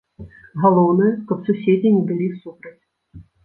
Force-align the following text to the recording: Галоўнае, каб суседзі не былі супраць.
Галоўнае, 0.63 1.11
каб 1.33 1.45
суседзі 1.51 1.95
не 1.99 2.03
былі 2.11 2.33
супраць. 2.41 2.77